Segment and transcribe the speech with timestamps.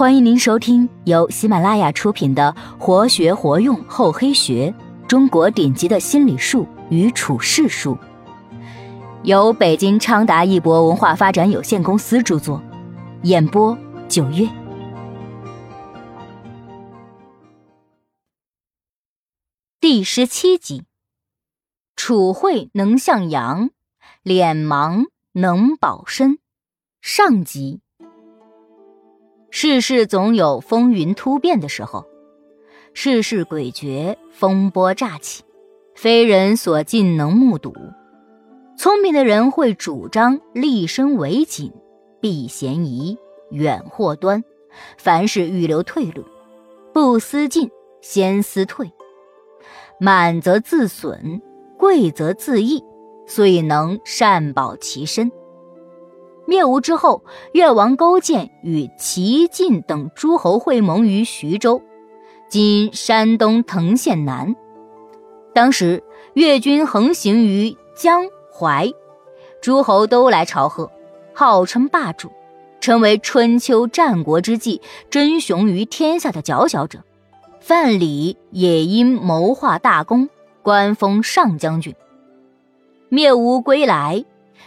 [0.00, 4.74] 欢迎您收听由喜马拉雅出品的《活学活用厚黑学：
[5.06, 7.94] 中国顶级的心理术与处世术》，
[9.24, 12.62] 由北京昌达一博文化发展有限公司著作，
[13.24, 13.76] 演播
[14.08, 14.48] 九月。
[19.80, 20.84] 第十七集：
[21.94, 23.68] 楚慧能向阳，
[24.22, 26.38] 脸盲能保身。
[27.02, 27.82] 上集。
[29.52, 32.06] 世事总有风云突变的时候，
[32.94, 35.42] 世事诡谲，风波乍起，
[35.94, 37.74] 非人所尽能目睹。
[38.78, 41.72] 聪明的人会主张立身为谨，
[42.20, 43.18] 避嫌疑，
[43.50, 44.44] 远祸端，
[44.96, 46.24] 凡事预留退路，
[46.94, 48.90] 不思进，先思退。
[49.98, 51.42] 满则自损，
[51.76, 52.82] 贵则自益，
[53.26, 55.30] 所以能善保其身。
[56.46, 57.22] 灭吴之后，
[57.52, 61.80] 越王勾践与齐、晋等诸侯会盟于徐州
[62.50, 64.56] （今山东滕县南）。
[65.54, 66.02] 当时
[66.34, 68.90] 越军横行于江淮，
[69.60, 70.90] 诸侯都来朝贺，
[71.34, 72.30] 号称霸主，
[72.80, 77.00] 成为春秋战国之际争雄于天下的佼佼者。
[77.60, 80.28] 范蠡也因谋划大功，
[80.62, 81.94] 官封上将军。
[83.08, 84.24] 灭吴归来。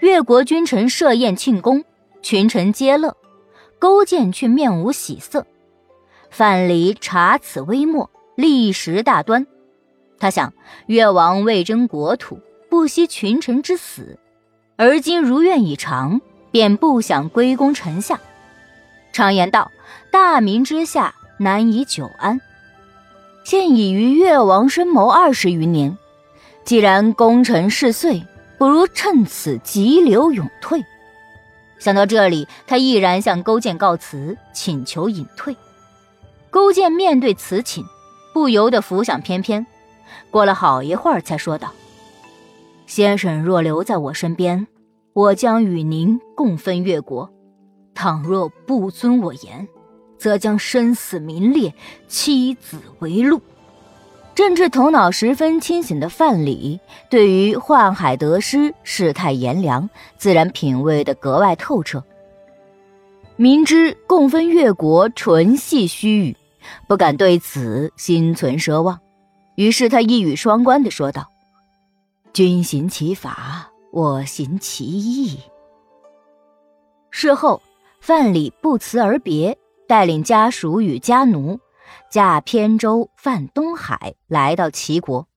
[0.00, 1.84] 越国君臣设宴庆功，
[2.22, 3.16] 群臣皆乐，
[3.78, 5.46] 勾践却面无喜色。
[6.30, 9.46] 范蠡察此微末，立时大端。
[10.18, 10.52] 他想，
[10.86, 14.18] 越王为争国土，不惜群臣之死，
[14.76, 16.20] 而今如愿以偿，
[16.50, 18.20] 便不想归功臣下。
[19.12, 19.70] 常言道
[20.10, 22.40] ：“大明之下，难以久安。”
[23.44, 25.96] 现已于越王深谋二十余年，
[26.64, 28.24] 既然功成事遂。
[28.58, 30.84] 不如趁此急流勇退。
[31.78, 35.54] 想到这里，他毅然向勾践告辞，请求隐退。
[36.50, 37.84] 勾践面对此请，
[38.32, 39.66] 不由得浮想翩翩。
[40.30, 41.72] 过了好一会儿，才说道
[42.86, 44.66] ：“先生若留在我身边，
[45.12, 47.28] 我将与您共分越国；
[47.94, 49.68] 倘若不遵我言，
[50.16, 51.74] 则将生死名裂，
[52.08, 53.40] 妻子为戮。”
[54.34, 62.02] 政治头脑十分清醒的范蠡，对于宦海得失世态炎凉，自然品味的格外透彻。
[63.36, 66.36] 明知共分越国纯系虚语，
[66.88, 68.98] 不敢对此心存奢望，
[69.54, 71.30] 于是他一语双关的说道
[72.34, 75.38] ：“君行其法，我行其义。”
[77.10, 77.62] 事后，
[78.00, 79.56] 范蠡不辞而别，
[79.86, 81.60] 带领家属与家奴。
[82.10, 85.28] 驾扁舟泛东海，来到齐国。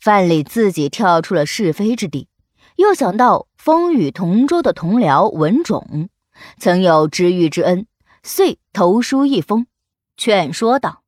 [0.00, 2.28] 范蠡自己跳出了是非之地，
[2.76, 6.08] 又想到风雨同舟的同僚文种
[6.58, 7.86] 曾有知遇之恩，
[8.22, 9.66] 遂投书一封，
[10.16, 11.02] 劝说道：“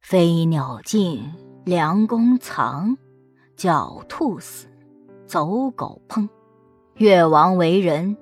[0.00, 2.96] 飞鸟尽，良弓藏；
[3.58, 4.68] 狡兔死，
[5.26, 6.28] 走狗烹。
[6.94, 8.16] 越王为人，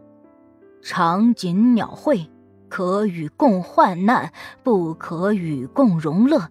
[0.83, 2.29] 常谨鸟会。”
[2.75, 4.33] 可与共患难，
[4.65, 6.49] 不可与共荣乐。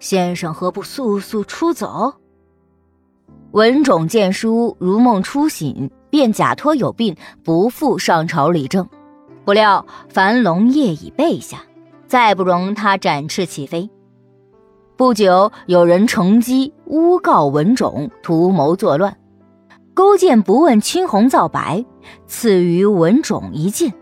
[0.00, 2.14] 先生何不速速出走？
[3.50, 8.88] 文种见书如梦初醒，便假托有病，不复上朝理政。
[9.44, 11.58] 不料樊龙夜已备下，
[12.06, 13.90] 再不容他展翅起飞。
[14.96, 19.14] 不久，有人乘机诬告文种图谋作乱，
[19.92, 21.84] 勾践不问青红皂白，
[22.26, 23.92] 赐予文种一剑，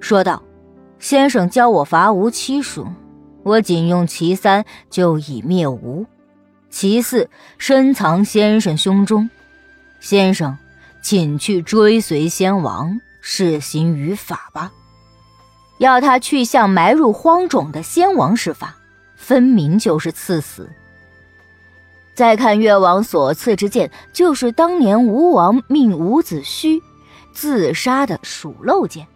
[0.00, 0.42] 说道。
[1.04, 2.86] 先生教我伐吴七术，
[3.42, 6.06] 我仅用其三就已灭吴，
[6.70, 7.28] 其四
[7.58, 9.28] 深藏先生胸中。
[10.00, 10.56] 先生，
[11.02, 14.72] 请去追随先王，施行于法吧。
[15.76, 18.74] 要他去向埋入荒冢的先王施法，
[19.14, 20.70] 分明就是赐死。
[22.14, 26.80] 再看越王所赐之剑，就是当年吴王命伍子胥
[27.34, 29.06] 自杀的鼠漏剑。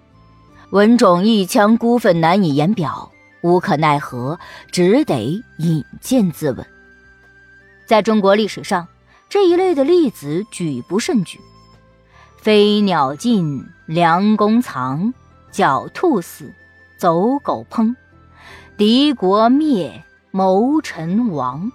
[0.71, 3.11] 文种一腔孤愤难以言表，
[3.41, 4.39] 无可奈何，
[4.71, 6.63] 只得引剑自刎。
[7.87, 8.87] 在中国历史上，
[9.31, 11.41] 这一类的例子举不胜举。
[12.37, 15.15] 飞鸟尽，良弓藏；
[15.51, 16.53] 狡兔死，
[16.99, 17.97] 走狗烹。
[18.77, 21.73] 敌国灭，谋臣亡。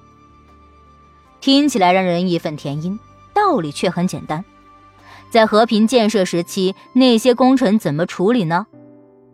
[1.41, 2.99] 听起来让人义愤填膺，
[3.33, 4.45] 道理却很简单。
[5.31, 8.67] 在和平建设时期，那些功臣怎么处理呢？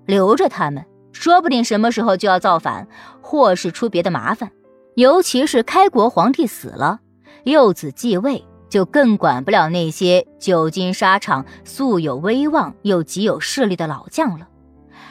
[0.10, 2.88] 留着他们，说不定什么时候就要造反，
[3.22, 4.52] 或是出别的麻烦。
[4.96, 7.00] 尤其是开国皇帝死了，
[7.44, 14.48] 幼子继位，就更管不了那些久经沙场、素有威望又极有势力的老将了，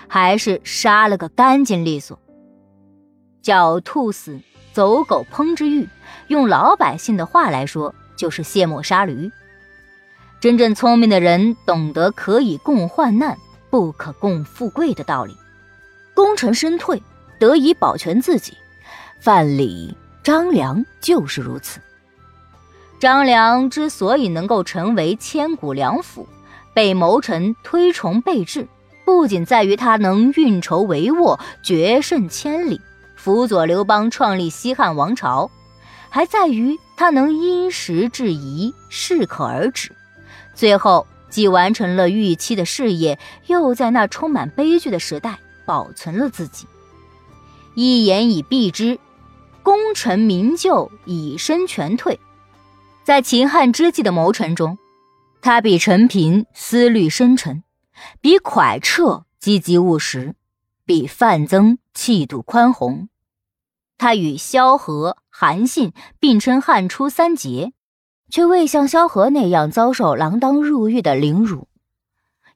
[0.09, 2.19] 还是杀了个干净利索。
[3.41, 4.41] 狡兔死，
[4.73, 5.89] 走狗烹之欲，
[6.27, 9.31] 用老百姓的话来说，就是卸磨杀驴。
[10.41, 13.39] 真正聪明的人懂得可以共患难，
[13.71, 15.37] 不可共富贵的道理，
[16.15, 17.03] 功成身退，
[17.39, 18.57] 得以保全自己。
[19.21, 21.81] 范蠡、张良就是如此。
[22.99, 26.27] 张良之所以能够成为千古良辅，
[26.75, 28.67] 被谋臣推崇备至，
[29.05, 32.81] 不仅在于他能运筹帷幄、决胜千里，
[33.15, 35.51] 辅佐刘邦创立西汉王朝，
[36.09, 39.93] 还在于他能因时制宜、适可而止，
[40.55, 46.67] 最后既完成了预期的事业，又在那充满悲剧的时代保存了自己。
[47.75, 48.99] 一言以蔽之，
[49.63, 52.19] 功成名就，以身全退。
[53.05, 54.79] 在秦汉之际的谋臣中，
[55.41, 57.63] 他比陈平思虑深沉，
[58.21, 60.35] 比蒯彻积极务实，
[60.85, 63.09] 比范增气度宽宏。
[63.97, 67.73] 他与萧何、韩信并称汉初三杰，
[68.31, 71.69] 却未像萧何那样遭受锒铛入狱的凌辱，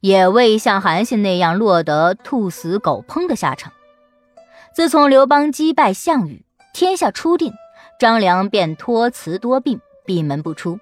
[0.01, 3.73] 也未像韩信那样落得兔死狗烹的下场。
[4.75, 7.53] 自从刘邦击败项羽，天下初定，
[7.99, 9.81] 张良便托辞多病。
[10.05, 10.81] 闭门不出，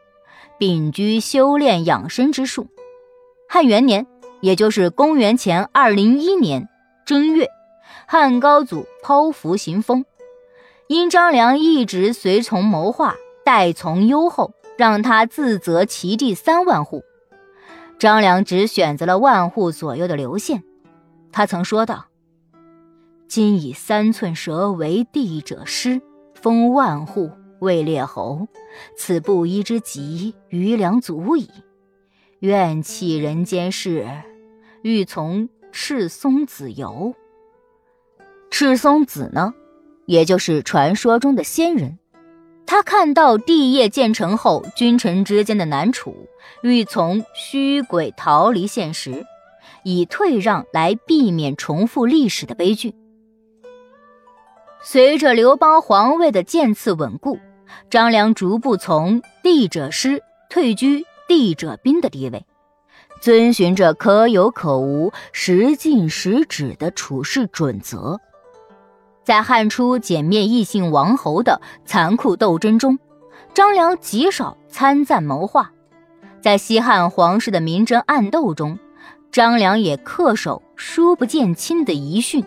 [0.57, 2.69] 秉居修炼养生之术。
[3.47, 4.07] 汉元年，
[4.41, 6.71] 也就是公元前二零一年
[7.05, 7.47] 正月，
[8.07, 10.07] 汉高祖剖腹行封。
[10.87, 13.15] 因张良一直随从谋划，
[13.45, 17.03] 待从优厚，让他自责其地三万户。
[17.99, 20.65] 张良只选择了万户左右的刘县。
[21.33, 22.07] 他曾说道
[23.29, 26.01] ：“今以三寸舌为地者师，
[26.33, 27.31] 封万户。”
[27.61, 28.49] 为列侯，
[28.97, 31.51] 此布衣之急，余粮足矣。
[32.39, 34.09] 愿弃人间事，
[34.81, 37.15] 欲从赤松子游。
[38.51, 39.53] 赤松子呢，
[40.07, 41.99] 也就是传说中的仙人。
[42.71, 46.29] 他看到帝业建成后，君臣之间的难处，
[46.63, 49.27] 欲从虚轨逃离现实，
[49.83, 52.95] 以退让来避免重复历史的悲剧。
[54.85, 57.41] 随着刘邦皇位的渐次稳固。
[57.91, 62.47] 张良逐步从帝者师退居帝者宾的地位，
[63.21, 68.21] 遵循着可有可无、时进时止的处事准则，
[69.31, 72.99] 在汉初歼灭异姓王侯的残酷斗争中，
[73.55, 75.71] 张良极少参赞谋划；
[76.41, 78.77] 在西汉皇室的明争暗斗中，
[79.31, 82.45] 张良也恪守书不见亲的遗训。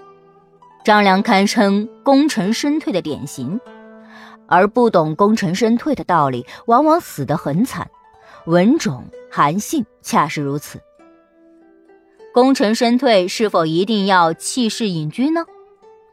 [0.83, 3.61] 张良堪称功成身退的典型。
[4.49, 7.89] 而不懂功成身退的道理，往往死得很惨。
[8.45, 10.81] 文种、韩信恰是如此。
[12.33, 15.45] 功成身退是否一定要弃世隐居呢？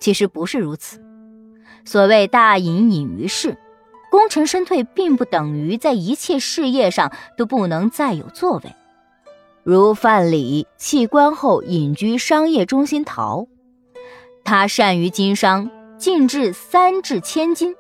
[0.00, 1.00] 其实不是如此。
[1.85, 3.56] 所谓大隐隐于市，
[4.11, 8.75] 功成身退并不等于在一切事业上都不能再有作为。
[9.62, 13.47] 如范蠡弃官后隐居商业中心陶，
[14.43, 17.76] 他善于经商，进至三至千金。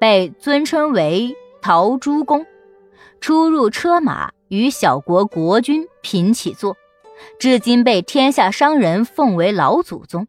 [0.00, 2.46] 被尊称为陶朱公，
[3.20, 6.76] 出入车马与小国国君平起坐，
[7.40, 10.28] 至今被天下商人奉为老祖宗。